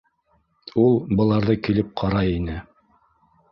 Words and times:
Ул 0.83 0.97
быларҙы 1.19 1.57
килеп 1.69 1.93
ҡарай 2.03 2.35
ине. 2.41 2.59